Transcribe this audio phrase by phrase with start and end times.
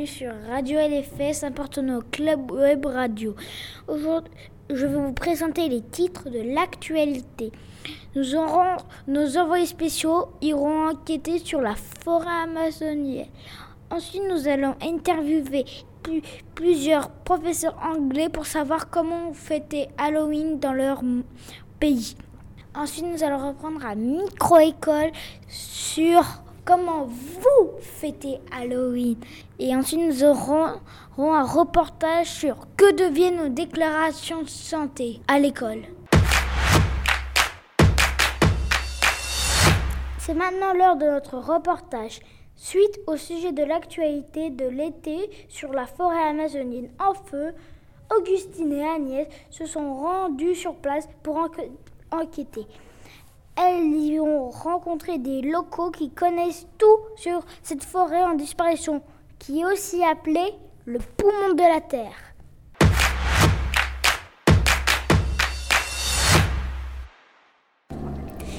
[0.00, 3.34] Bienvenue sur Radio LFS appartenant au Club Web Radio.
[3.86, 4.32] Aujourd'hui,
[4.70, 7.52] je vais vous présenter les titres de l'actualité.
[8.14, 13.26] Nos envoyés spéciaux iront enquêter sur la forêt amazonienne.
[13.90, 15.66] Ensuite, nous allons interviewer
[16.54, 21.02] plusieurs professeurs anglais pour savoir comment fêter Halloween dans leur
[21.78, 22.16] pays.
[22.74, 25.10] Ensuite, nous allons reprendre à micro-école
[25.48, 26.24] sur
[26.64, 29.16] comment vous fêtez Halloween.
[29.58, 30.80] Et ensuite, nous aurons,
[31.18, 35.82] un reportage sur que deviennent nos déclarations de santé à l'école.
[40.18, 42.20] C'est maintenant l'heure de notre reportage.
[42.56, 47.54] Suite au sujet de l'actualité de l'été sur la forêt amazonienne en feu,
[48.16, 51.48] Augustine et Agnès se sont rendues sur place pour
[52.10, 52.66] enquêter.
[53.62, 59.02] Elles y ont rencontré des locaux qui connaissent tout sur cette forêt en disparition,
[59.38, 60.54] qui est aussi appelée
[60.86, 62.16] le poumon de la Terre.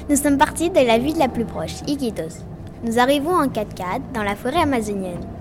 [0.07, 2.43] Nous sommes partis de la ville la plus proche, Iquitos.
[2.83, 5.40] Nous arrivons en 4x4 dans la forêt amazonienne.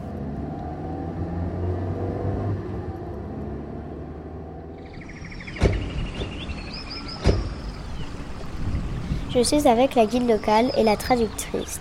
[9.33, 11.79] Je suis avec la guide locale et la traductrice.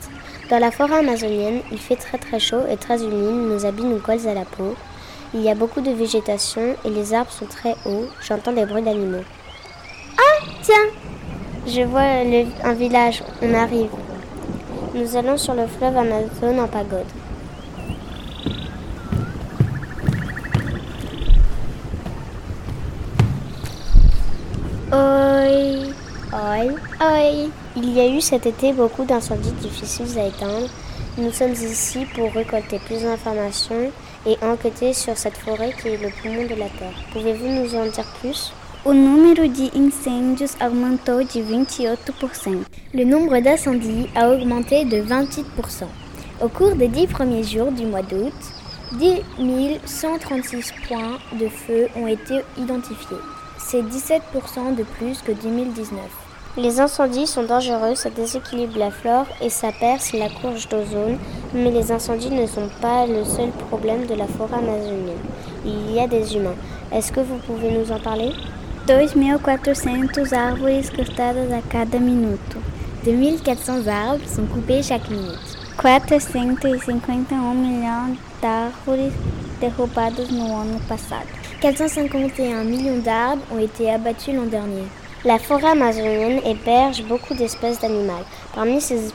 [0.52, 3.98] Dans la forêt amazonienne, il fait très très chaud et très humide, nos habits nous
[3.98, 4.76] collent à la peau.
[5.34, 8.84] Il y a beaucoup de végétation et les arbres sont très hauts, j'entends des bruits
[8.84, 9.24] d'animaux.
[10.16, 10.76] Ah, tiens
[11.66, 12.02] Je vois
[12.64, 13.90] un village, on arrive.
[14.94, 17.06] Nous allons sur le fleuve Amazon en pagode.
[24.92, 25.89] Oi,
[26.34, 27.50] oi, oi.
[27.76, 30.70] Il y a eu cet été beaucoup d'incendies difficiles à éteindre.
[31.18, 33.92] Nous sommes ici pour récolter plus d'informations
[34.26, 36.94] et enquêter sur cette forêt qui est le poumon de la Terre.
[37.14, 38.54] Pouvez-vous nous en dire plus?
[38.86, 42.64] O número de incêndios aumentou de 28%.
[42.94, 45.86] Le nombre d'incendies a augmenté de 28%.
[46.42, 48.34] Au cours des dix premiers jours du mois d'août,
[48.94, 49.22] 10
[49.86, 53.18] 136 points de feu ont été identifiés.
[53.72, 56.00] C'est 17% de plus que 2019.
[56.58, 61.20] Les incendies sont dangereux, ça déséquilibre la flore et ça perce la couche d'ozone,
[61.54, 65.22] mais les incendies ne sont pas le seul problème de la forêt amazonienne.
[65.64, 66.56] Il y a des humains.
[66.92, 68.32] Est-ce que vous pouvez nous en parler?
[68.88, 72.58] 2.400 árvores cortadas a cada minuto.
[73.06, 75.60] 2400 arbres sont coupés chaque minute.
[75.80, 79.12] 451 millions d'arbres
[79.62, 81.39] derrubados no ano passado.
[81.62, 84.86] 451 millions d'arbres ont été abattus l'an dernier.
[85.26, 88.24] La forêt amazonienne héberge beaucoup d'espèces d'animaux.
[88.56, 89.12] Parmi ces,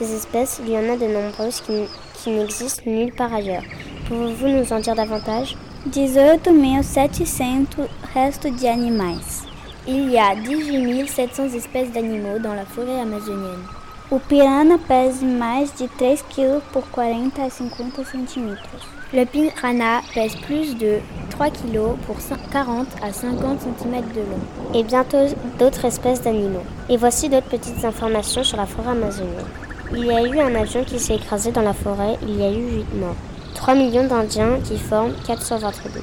[0.00, 3.62] espèces, il y en a de nombreuses qui, qui n'existent nulle part ailleurs.
[4.08, 5.56] Pouvez-vous nous en dire davantage?
[5.88, 7.66] 18.700
[8.14, 9.22] restos de animais.
[9.86, 13.62] Il y a 18 700 espèces d'animaux dans la forêt amazonienne.
[14.08, 18.56] O piranha pèse mais de 3 kg pour 40 à 50 cm.
[19.12, 21.00] Le piranha pèse plus de
[21.30, 22.14] 3 kg pour
[22.52, 24.74] 40 à 50 cm de long.
[24.74, 25.26] Et bientôt
[25.58, 26.62] d'autres espèces d'animaux.
[26.88, 29.44] Et voici d'autres petites informations sur la forêt amazonienne.
[29.92, 32.52] Il y a eu un avion qui s'est écrasé dans la forêt, il y a
[32.52, 33.16] eu 8 morts.
[33.56, 36.02] 3 millions d'Indiens qui forment 420 tribus.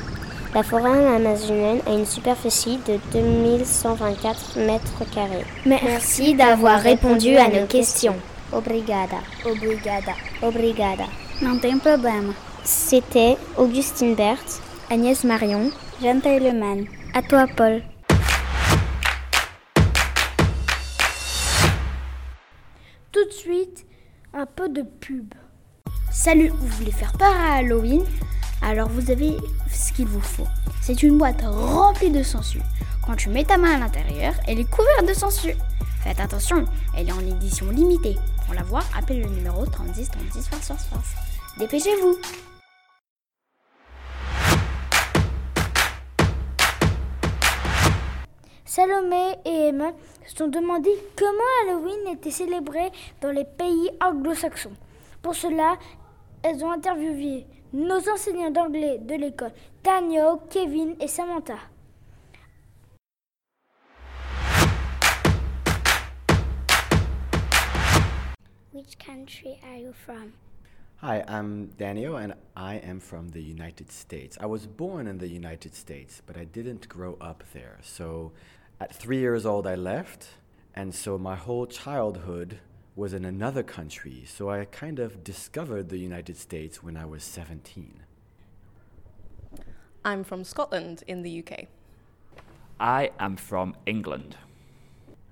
[0.53, 5.45] La forêt amazonienne a une superficie de 2124 mètres carrés.
[5.65, 8.15] Merci d'avoir répondu à nos questions.
[8.51, 9.17] Obrigada.
[9.43, 10.13] Obrigada.
[10.43, 11.05] Obrigada.
[11.41, 12.35] Não tem problema.
[12.63, 16.85] C'était Augustine Berthe, Agnès Marion, Jeanne Leman.
[17.15, 17.81] À toi, Paul.
[23.11, 23.87] Tout de suite,
[24.35, 25.33] un peu de pub.
[26.11, 28.03] Salut, vous voulez faire part à Halloween?
[28.65, 29.35] Alors vous avez
[29.69, 30.47] ce qu'il vous faut.
[30.81, 32.61] C'est une boîte remplie de sangsues.
[33.05, 35.57] Quand tu mets ta main à l'intérieur, elle est couverte de sangsues.
[36.01, 36.63] Faites attention,
[36.97, 38.15] elle est en édition limitée.
[38.45, 41.13] Pour la voir, appelez le numéro 36 36 force force force.
[41.59, 42.17] Dépêchez-vous
[48.63, 49.91] Salomé et Emma
[50.25, 54.71] se sont demandé comment Halloween était célébré dans les pays anglo-saxons.
[55.21, 55.77] Pour cela,
[56.43, 59.51] elles ont interviewé nos enseignants d'anglais de l'école,
[59.83, 61.59] Daniel, Kevin et Samantha.
[68.71, 70.33] Which country are you from?
[70.97, 74.37] Hi, I'm Daniel and I am from the United States.
[74.39, 77.79] I was born in the United States, but I didn't grow up there.
[77.81, 78.31] So
[78.79, 80.27] at three years old, I left,
[80.75, 82.59] and so my whole childhood
[82.95, 87.23] was in another country, so I kind of discovered the United States when I was
[87.23, 88.01] 17.
[90.05, 91.67] I'm from Scotland in the UK.
[92.79, 94.35] I am from England.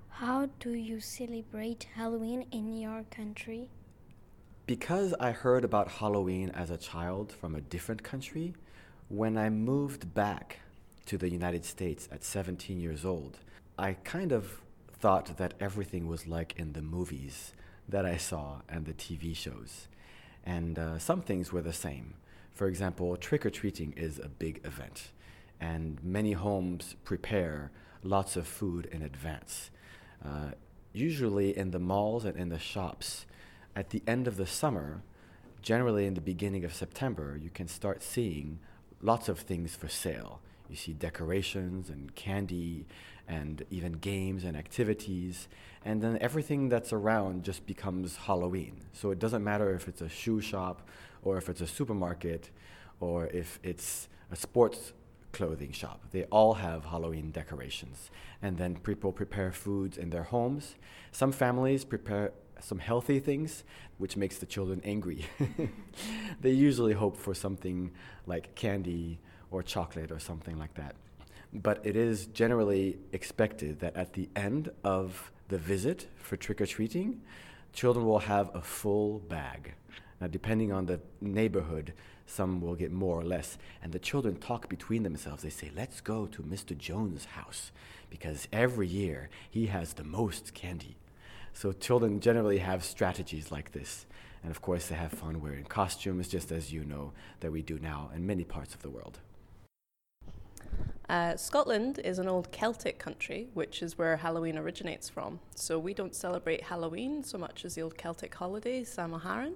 [0.09, 3.69] How do you celebrate Halloween in your country?
[4.65, 8.53] Because I heard about Halloween as a child from a different country,
[9.09, 10.59] when I moved back
[11.07, 13.39] to the United States at 17 years old,
[13.77, 14.61] I kind of
[15.01, 17.53] thought that everything was like in the movies
[17.89, 19.87] that I saw and the TV shows.
[20.45, 22.13] And uh, some things were the same.
[22.53, 25.09] For example, trick or treating is a big event,
[25.59, 27.71] and many homes prepare
[28.03, 29.71] lots of food in advance.
[30.23, 30.51] Uh,
[30.93, 33.25] usually in the malls and in the shops,
[33.75, 35.01] at the end of the summer,
[35.63, 38.59] generally in the beginning of September, you can start seeing
[39.01, 40.41] lots of things for sale.
[40.71, 42.87] You see decorations and candy
[43.27, 45.49] and even games and activities.
[45.83, 48.81] And then everything that's around just becomes Halloween.
[48.93, 50.87] So it doesn't matter if it's a shoe shop
[51.23, 52.49] or if it's a supermarket
[53.01, 54.93] or if it's a sports
[55.33, 56.05] clothing shop.
[56.11, 58.09] They all have Halloween decorations.
[58.41, 60.75] And then people prepare foods in their homes.
[61.11, 62.31] Some families prepare
[62.61, 63.63] some healthy things,
[63.97, 65.25] which makes the children angry.
[66.41, 67.91] they usually hope for something
[68.25, 69.19] like candy
[69.51, 70.95] or chocolate or something like that.
[71.53, 76.65] But it is generally expected that at the end of the visit for trick or
[76.65, 77.21] treating,
[77.73, 79.73] children will have a full bag.
[80.21, 81.93] Now, depending on the neighborhood,
[82.25, 83.57] some will get more or less.
[83.83, 85.43] And the children talk between themselves.
[85.43, 86.77] They say, Let's go to Mr.
[86.77, 87.71] Jones' house
[88.09, 90.95] because every year he has the most candy.
[91.53, 94.05] So, children generally have strategies like this.
[94.43, 97.11] And of course, they have fun wearing costumes, just as you know
[97.41, 99.19] that we do now in many parts of the world.
[101.11, 105.41] Uh, Scotland is an old Celtic country, which is where Halloween originates from.
[105.55, 109.55] So we don't celebrate Halloween so much as the old Celtic holiday, Samhain.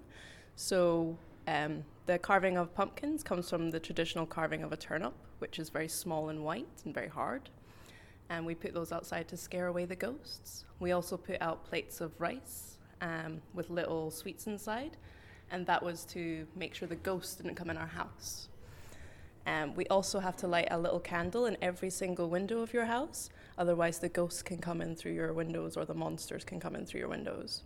[0.58, 1.18] So
[1.48, 5.70] um, the carving of pumpkins comes from the traditional carving of a turnip, which is
[5.70, 7.50] very small and white and very hard.
[8.30, 10.66] And we put those outside to scare away the ghosts.
[10.82, 14.98] We also put out plates of rice um, with little sweets inside,
[15.52, 18.50] and that was to make sure the ghosts didn't come in our house.
[19.48, 22.86] Um, we also have to light a little candle in every single window of your
[22.86, 26.76] house, otherwise, the ghosts can come in through your windows or the monsters can come
[26.76, 27.64] in through your windows.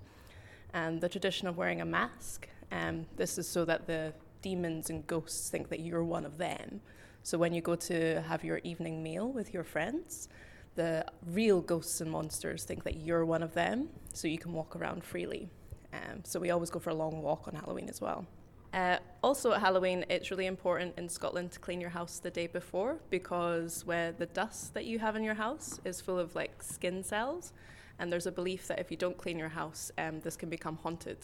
[0.74, 5.06] And the tradition of wearing a mask um, this is so that the demons and
[5.08, 6.82] ghosts think that you're one of them.
[7.24, 10.30] So when you go to have your evening meal with your friends,
[10.76, 14.76] the real ghosts and monsters think that you're one of them, so you can walk
[14.76, 15.50] around freely.
[15.94, 18.26] Um, so we always go for a long walk on Halloween as well.
[18.74, 22.48] Uh, also at Halloween, it's really important in Scotland to clean your house the day
[22.48, 26.62] before because where the dust that you have in your house is full of like
[26.62, 27.52] skin cells,
[27.98, 30.78] and there's a belief that if you don't clean your house, um, this can become
[30.78, 31.18] haunted.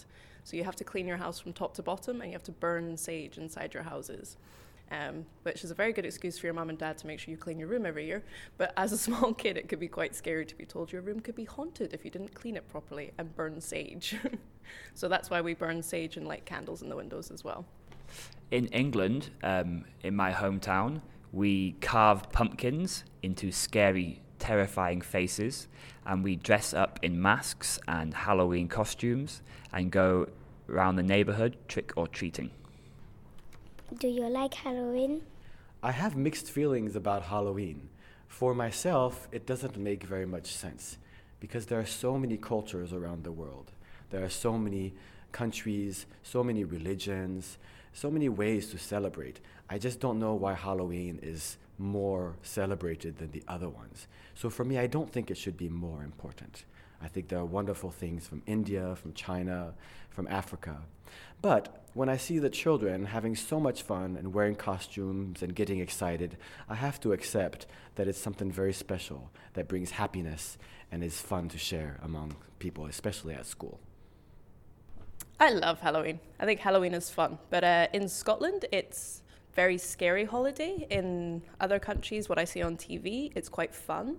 [0.44, 2.52] So you have to clean your house from top to bottom and you have to
[2.52, 4.38] burn sage inside your houses.
[4.92, 7.32] Um, which is a very good excuse for your mum and dad to make sure
[7.32, 8.24] you clean your room every year.
[8.58, 11.20] But as a small kid, it could be quite scary to be told your room
[11.20, 14.16] could be haunted if you didn't clean it properly and burn sage.
[14.94, 17.66] so that's why we burn sage and light candles in the windows as well.
[18.52, 25.68] In England, um, in my hometown, we carve pumpkins into scary, terrifying faces,
[26.06, 29.42] and we dress up in masks and Halloween costumes
[29.74, 30.28] and go
[30.70, 32.52] around the neighborhood trick or treating.
[34.00, 35.22] Do you like Halloween?
[35.82, 37.88] I have mixed feelings about Halloween.
[38.28, 40.98] For myself, it doesn't make very much sense
[41.40, 43.72] because there are so many cultures around the world.
[44.10, 44.96] There are so many
[45.32, 47.58] countries, so many religions,
[47.94, 49.40] so many ways to celebrate.
[49.70, 54.08] I just don't know why Halloween is more celebrated than the other ones.
[54.34, 56.66] So for me, I don't think it should be more important.
[57.02, 59.74] I think there are wonderful things from India, from China,
[60.10, 60.82] from Africa.
[61.42, 65.80] But when I see the children having so much fun and wearing costumes and getting
[65.80, 66.38] excited,
[66.68, 70.58] I have to accept that it's something very special that brings happiness
[70.92, 73.80] and is fun to share among people, especially at school.
[75.40, 76.20] I love Halloween.
[76.40, 77.38] I think Halloween is fun.
[77.50, 79.22] But uh, in Scotland, it's
[79.54, 80.88] very scary holiday.
[80.90, 84.18] In other countries, what I see on TV, it's quite fun.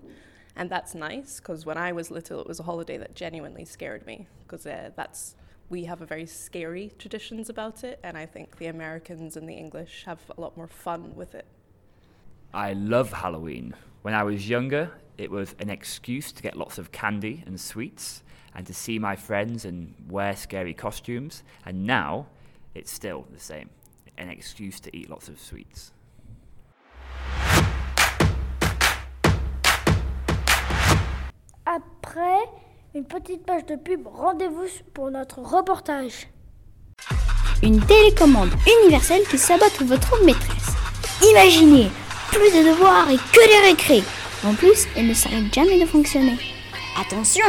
[0.56, 4.06] And that's nice because when I was little, it was a holiday that genuinely scared
[4.06, 5.36] me because uh, that's
[5.68, 9.54] we have a very scary traditions about it, and I think the Americans and the
[9.54, 11.44] English have a lot more fun with it.
[12.54, 13.74] I love Halloween.
[14.02, 18.22] When I was younger, it was an excuse to get lots of candy and sweets
[18.54, 21.42] and to see my friends and wear scary costumes.
[21.64, 22.26] And now,
[22.74, 23.70] it's still the same
[24.18, 25.92] an excuse to eat lots of sweets.
[32.16, 32.48] Après
[32.94, 36.28] Une petite page de pub, rendez-vous pour notre reportage.
[37.62, 38.48] Une télécommande
[38.80, 40.72] universelle qui s'abatte votre maîtresse.
[41.30, 41.90] Imaginez,
[42.28, 44.02] plus de devoirs et que des récrés.
[44.46, 46.38] En plus, elle ne s'arrête jamais de fonctionner.
[46.98, 47.44] Attention,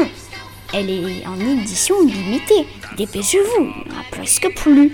[0.73, 2.67] elle est en édition limitée.
[2.97, 4.93] Dépêchez-vous, il n'y en a presque plus.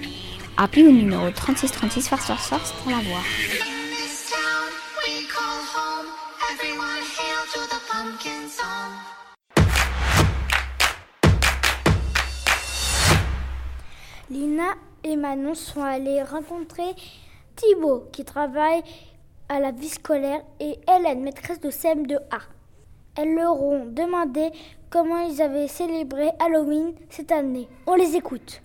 [0.56, 3.24] Appelez au numéro 3636 Farce Farce pour la voir.
[14.34, 14.74] Lina
[15.04, 16.96] et Manon sont allés rencontrer
[17.56, 18.82] Thibaut qui travaille
[19.48, 22.40] à la vie scolaire et Hélène, maîtresse de CM2A.
[23.16, 24.50] Elles leur ont demandé
[24.90, 27.68] comment ils avaient célébré Halloween cette année.
[27.86, 28.64] On les écoute.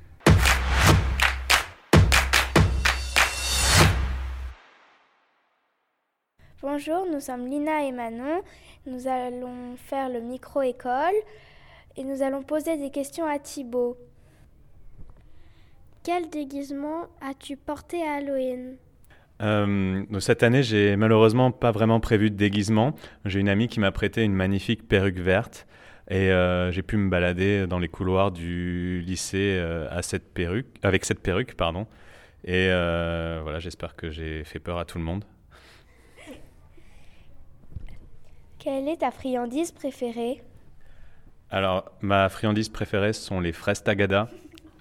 [6.63, 8.41] Bonjour, nous sommes Lina et Manon.
[8.87, 11.17] Nous allons faire le micro-école
[11.95, 13.99] et nous allons poser des questions à Thibaut.
[16.09, 18.77] Quel déguisement as-tu porté à Halloween
[19.43, 22.95] euh, cette année, j'ai malheureusement pas vraiment prévu de déguisement.
[23.27, 25.67] J'ai une amie qui m'a prêté une magnifique perruque verte
[26.09, 30.69] et euh, j'ai pu me balader dans les couloirs du lycée euh, à cette perruque,
[30.83, 31.87] avec cette perruque, pardon.
[32.43, 35.27] Et voilà, j'espère que j'ai fait peur à tout le monde.
[38.59, 40.41] Quelle est ta friandise préférée?
[41.51, 44.31] Alors, ma friandise préférée sont les fraises tagada.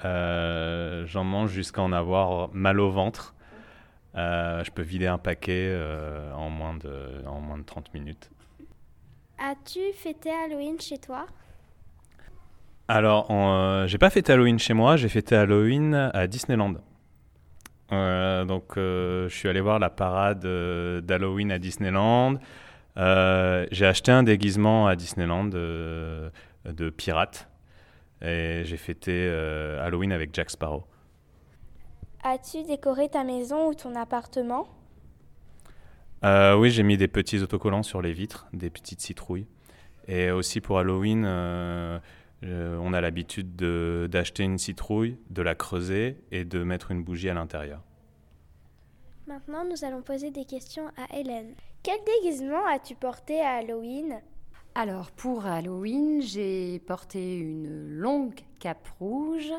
[0.03, 3.33] J'en mange jusqu'à en avoir mal au ventre.
[4.17, 8.31] Euh, je peux vider un paquet euh, en, moins de, en moins de 30 minutes.
[9.37, 11.27] As-tu fêté Halloween chez toi?
[12.87, 16.75] Alors, euh, j'ai pas fêté Halloween chez moi, j'ai fêté Halloween à Disneyland.
[17.91, 20.39] donc, je suis allé voir la parade
[21.05, 22.39] d'Halloween à Disneyland.
[22.95, 26.31] j'ai acheté un déguisement à Disneyland de
[26.95, 27.47] pirate.
[28.21, 29.29] Et j'ai fêté
[29.81, 30.85] Halloween avec Jack Sparrow.
[32.23, 34.67] As-tu décoré ta maison ou ton appartement?
[36.23, 39.47] Euh, Oui, j'ai mis des petits autocollants sur les vitres, des petites citrouilles.
[40.07, 41.99] Et aussi pour Halloween, euh,
[42.43, 47.29] euh, on a l'habitude d'acheter une citrouille, de la creuser et de mettre une bougie
[47.29, 47.81] à l'intérieur.
[49.27, 51.53] Maintenant, nous allons poser des questions à Hélène.
[51.83, 54.21] Quel déguisement as-tu porté à Halloween?
[54.79, 59.51] Alors, pour Halloween, j'ai porté une longue cape rouge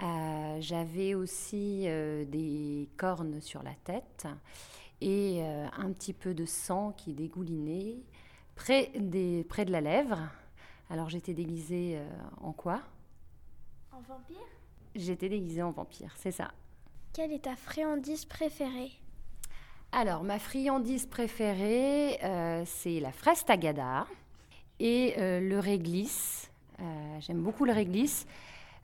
[0.00, 4.28] euh, j'avais aussi euh, des cornes sur la tête
[5.00, 7.96] et euh, un petit peu de sang qui dégoulinait
[8.54, 10.18] près, des, près de la lèvre.
[10.88, 12.00] Alors j'étais déguisée
[12.40, 12.80] en quoi?
[13.90, 14.46] En vampire?
[14.94, 16.52] J'étais déguisée en vampire, c'est ça.
[17.12, 19.01] Quelle est ta friandise préférée?
[19.92, 22.18] Alors ma friandise préférée,
[22.64, 24.06] c'est la fraise tagada
[24.80, 26.50] et le réglisse.
[27.20, 28.26] J'aime beaucoup le réglisse.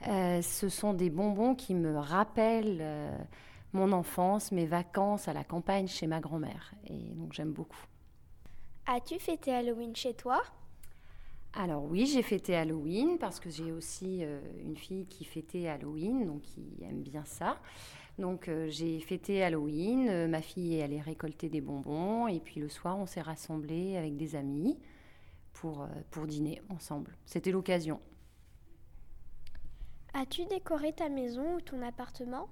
[0.06, 3.18] Euh, ce sont des bonbons qui me rappellent euh,
[3.72, 6.72] mon enfance, mes vacances à la campagne chez ma grand-mère.
[6.88, 7.84] Et donc j'aime beaucoup.
[8.86, 10.42] As-tu fêté Halloween chez toi?
[11.54, 16.26] Alors oui, j'ai fêté Halloween parce que j'ai aussi euh, une fille qui fêtait Halloween,
[16.26, 17.58] donc qui aime bien ça.
[18.18, 22.98] Donc j'ai fêté Halloween, ma fille est allée récolter des bonbons et puis le soir
[22.98, 24.76] on s'est rassemblés avec des amis
[25.52, 27.16] pour, pour dîner ensemble.
[27.26, 28.00] C'était l'occasion.
[30.14, 32.48] As-tu décoré ta maison ou ton appartement?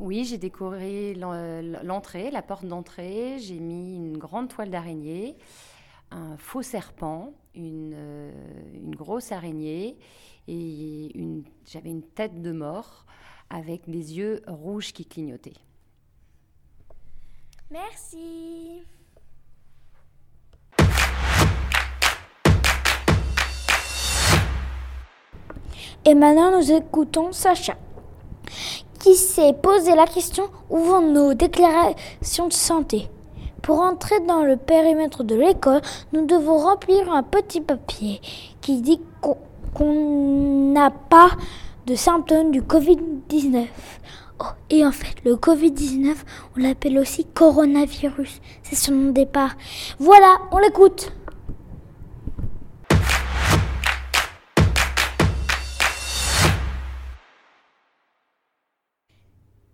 [0.00, 3.38] Oui, j'ai décoré l'entrée, la porte d'entrée.
[3.40, 5.36] J'ai mis une grande toile d'araignée,
[6.12, 8.32] un faux serpent, une, euh,
[8.96, 9.98] grosse araignée
[10.46, 13.04] et j'avais une tête de mort
[13.50, 15.54] avec des yeux rouges qui clignotaient.
[17.70, 18.82] Merci.
[26.04, 27.76] Et maintenant, nous écoutons Sacha,
[28.98, 33.08] qui s'est posé la question où vont nos déclarations de santé.
[33.60, 35.82] Pour entrer dans le périmètre de l'école,
[36.14, 38.20] nous devons remplir un petit papier
[38.62, 39.00] qui dit
[39.74, 41.30] qu'on n'a pas
[41.88, 43.66] de symptômes du Covid-19.
[44.40, 46.16] Oh, et en fait, le Covid-19,
[46.54, 48.42] on l'appelle aussi coronavirus.
[48.62, 49.56] C'est son nom de départ.
[49.98, 51.10] Voilà, on l'écoute.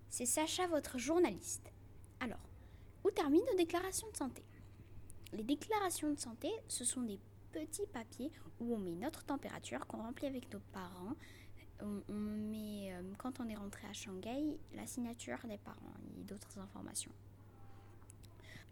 [0.09, 1.73] C'est Sacha, votre journaliste.
[2.21, 2.39] Alors,
[3.03, 4.45] où terminent nos déclarations de santé?
[5.33, 7.19] Les déclarations de santé, ce sont des
[7.51, 8.31] petits papiers
[8.61, 11.15] où on met notre température qu'on remplit avec nos parents.
[11.85, 16.59] On, met, euh, quand on est rentré à Shanghai, la signature des parents et d'autres
[16.59, 17.13] informations.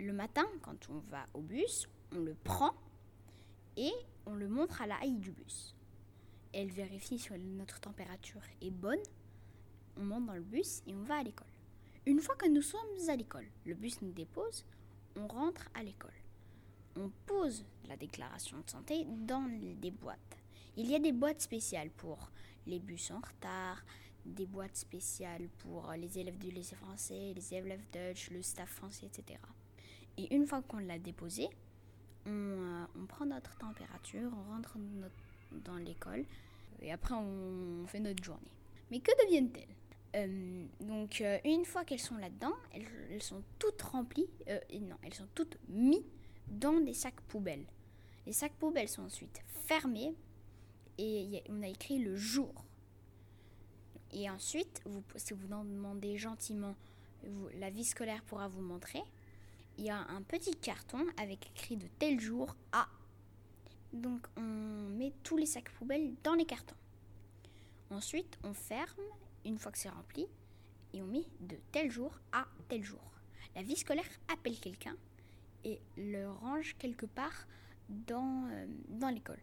[0.00, 2.72] Le matin, quand on va au bus, on le prend
[3.76, 3.92] et
[4.24, 5.76] on le montre à la haille du bus.
[6.54, 9.02] Elle vérifie si notre température est bonne.
[9.98, 11.46] On monte dans le bus et on va à l'école.
[12.06, 14.64] Une fois que nous sommes à l'école, le bus nous dépose,
[15.16, 16.10] on rentre à l'école.
[16.96, 19.48] On pose la déclaration de santé dans
[19.80, 20.38] des boîtes.
[20.76, 22.30] Il y a des boîtes spéciales pour
[22.66, 23.82] les bus en retard,
[24.24, 29.06] des boîtes spéciales pour les élèves du lycée français, les élèves Dutch, le staff français,
[29.06, 29.38] etc.
[30.16, 31.48] Et une fois qu'on l'a déposé,
[32.26, 34.76] on, euh, prend notre température, on rentre
[35.64, 36.24] dans l'école
[36.80, 38.50] et après on fait notre journée.
[38.90, 39.74] Mais que deviennent-elles?
[40.14, 44.28] Euh, donc euh, une fois qu'elles sont là-dedans, elles, sont toutes remplies,
[44.72, 46.04] non, elles sont toutes mises
[46.46, 47.66] dans des sacs poubelles.
[48.26, 50.14] Les sacs poubelles sont ensuite fermés
[50.98, 52.52] et on a écrit le jour.
[54.12, 56.74] Et ensuite, vous, si vous demandez gentiment,
[57.58, 59.02] la vie scolaire pourra vous montrer.
[59.78, 62.88] Il y a un petit carton avec écrit de tel jour à.
[63.92, 66.76] Donc on met tous les sacs poubelles dans les cartons.
[67.90, 69.02] Ensuite, on ferme
[69.44, 70.26] une fois que c'est rempli
[70.92, 73.00] et on met de tel jour à tel jour.
[73.54, 74.96] La vie scolaire appelle quelqu'un
[75.64, 77.46] et le range quelque part
[77.88, 79.40] dans, euh, dans l'école.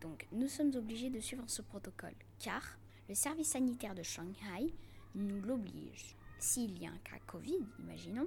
[0.00, 2.62] Donc, nous sommes obligés de suivre ce protocole car
[3.08, 4.72] le service sanitaire de Shanghai
[5.14, 6.16] nous l'oblige.
[6.38, 8.26] S'il y a un cas Covid, imaginons,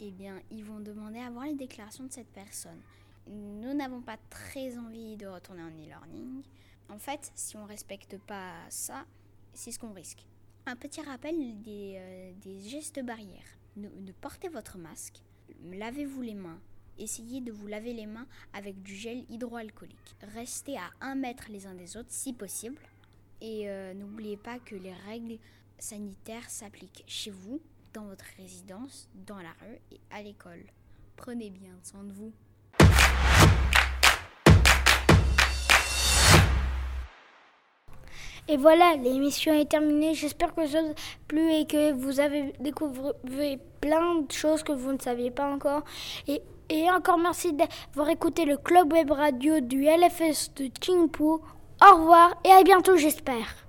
[0.00, 2.80] eh bien, ils vont demander à voir les déclarations de cette personne.
[3.26, 6.42] Nous n'avons pas très envie de retourner en e-learning.
[6.88, 9.04] En fait, si on ne respecte pas ça,
[9.52, 10.24] c'est ce qu'on risque.
[10.66, 13.58] Un petit rappel des, euh, gestes barrières.
[13.76, 15.22] Ne, ne portez votre masque,
[15.64, 16.60] lavez-vous les mains,
[16.98, 20.16] essayez de vous laver les mains avec du gel hydroalcoolique.
[20.34, 22.80] Restez à 1 mètre les uns des autres si possible.
[23.40, 25.38] Et euh, n'oubliez pas que les règles
[25.78, 27.60] sanitaires s'appliquent chez vous,
[27.94, 30.64] dans votre résidence, dans la rue et à l'école.
[31.16, 32.32] Prenez bien soin de vous.
[38.48, 40.14] Et voilà, l'émission est terminée.
[40.14, 40.80] J'espère que vous a
[41.26, 43.12] plu et que vous avez découvert
[43.80, 45.82] plein de choses que vous ne saviez pas encore.
[46.26, 51.22] Et, et encore merci d'avoir écouté le Club Web Radio du LFS de Qingpu.
[51.22, 53.68] Au revoir et à bientôt j'espère.